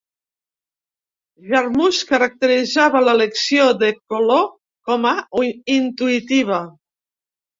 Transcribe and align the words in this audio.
Jarmusch 1.49 1.99
caracteritzava 2.11 3.01
l'elecció 3.07 3.67
de 3.83 3.89
color 4.13 4.41
com 4.89 5.05
a 5.09 5.11
"intuïtiva". 5.77 6.61